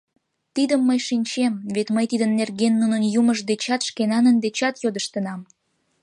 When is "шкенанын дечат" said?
3.89-4.75